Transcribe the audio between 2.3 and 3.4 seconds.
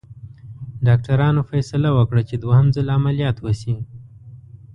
دوهم ځل عملیات